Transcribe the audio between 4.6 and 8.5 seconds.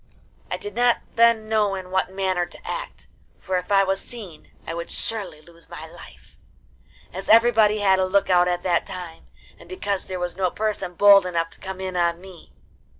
I would surely lose my life, as everybody had a look out